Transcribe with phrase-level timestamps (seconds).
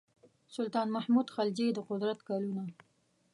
[0.55, 2.63] سلطان محمود خلجي د قدرت کلونه.